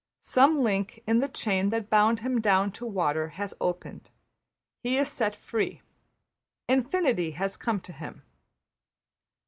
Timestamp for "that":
1.69-1.91